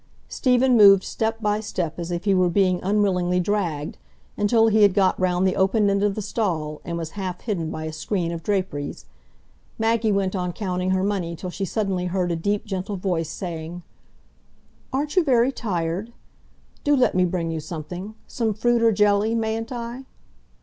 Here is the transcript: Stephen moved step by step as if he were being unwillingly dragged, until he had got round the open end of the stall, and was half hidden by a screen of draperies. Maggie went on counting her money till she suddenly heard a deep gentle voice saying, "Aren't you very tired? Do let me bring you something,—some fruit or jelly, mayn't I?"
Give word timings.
Stephen 0.29 0.75
moved 0.75 1.03
step 1.03 1.39
by 1.41 1.59
step 1.59 1.99
as 1.99 2.09
if 2.09 2.25
he 2.25 2.33
were 2.33 2.49
being 2.49 2.79
unwillingly 2.81 3.39
dragged, 3.39 3.99
until 4.35 4.65
he 4.67 4.81
had 4.81 4.95
got 4.95 5.19
round 5.19 5.45
the 5.45 5.55
open 5.55 5.87
end 5.91 6.01
of 6.01 6.15
the 6.15 6.23
stall, 6.23 6.81
and 6.83 6.97
was 6.97 7.11
half 7.11 7.41
hidden 7.41 7.69
by 7.69 7.83
a 7.85 7.93
screen 7.93 8.31
of 8.31 8.41
draperies. 8.41 9.05
Maggie 9.77 10.11
went 10.11 10.35
on 10.35 10.53
counting 10.53 10.89
her 10.89 11.03
money 11.03 11.35
till 11.35 11.51
she 11.51 11.65
suddenly 11.65 12.05
heard 12.05 12.31
a 12.31 12.35
deep 12.35 12.65
gentle 12.65 12.97
voice 12.97 13.29
saying, 13.29 13.83
"Aren't 14.91 15.15
you 15.17 15.23
very 15.23 15.51
tired? 15.51 16.11
Do 16.83 16.95
let 16.95 17.13
me 17.13 17.23
bring 17.23 17.51
you 17.51 17.59
something,—some 17.59 18.55
fruit 18.55 18.81
or 18.81 18.91
jelly, 18.91 19.35
mayn't 19.35 19.71
I?" 19.71 20.05